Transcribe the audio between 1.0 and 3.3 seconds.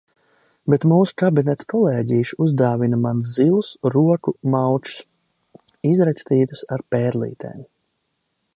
kabineta kolēģīši uzdāvina man